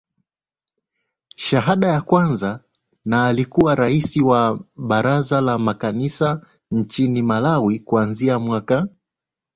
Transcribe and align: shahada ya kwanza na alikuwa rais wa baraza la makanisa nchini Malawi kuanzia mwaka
shahada 1.35 1.87
ya 1.87 2.01
kwanza 2.01 2.63
na 3.05 3.25
alikuwa 3.27 3.75
rais 3.75 4.17
wa 4.17 4.63
baraza 4.75 5.41
la 5.41 5.57
makanisa 5.59 6.45
nchini 6.71 7.21
Malawi 7.21 7.79
kuanzia 7.79 8.39
mwaka 8.39 8.87